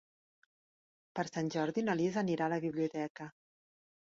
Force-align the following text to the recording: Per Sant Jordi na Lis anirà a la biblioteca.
Per 1.19 1.25
Sant 1.27 1.51
Jordi 1.57 1.83
na 1.89 1.97
Lis 2.01 2.17
anirà 2.23 2.47
a 2.49 2.53
la 2.55 2.61
biblioteca. 2.67 3.29